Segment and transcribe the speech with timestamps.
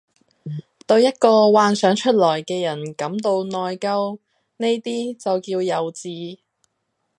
[0.87, 4.17] 對一個幻想出來嘅人感到內疚，
[4.57, 6.39] 呢啲就叫幼稚